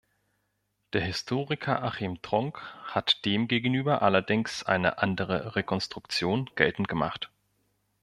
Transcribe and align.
Der 0.93 1.01
Historiker 1.01 1.83
Achim 1.83 2.23
Trunk 2.23 2.59
hat 2.85 3.23
demgegenüber 3.23 4.01
allerdings 4.01 4.63
eine 4.63 4.97
andere 4.97 5.55
Rekonstruktion 5.55 6.49
geltend 6.55 6.87
gemacht. 6.87 7.29